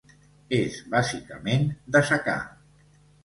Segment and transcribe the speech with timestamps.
[0.59, 2.37] És bàsicament de secà.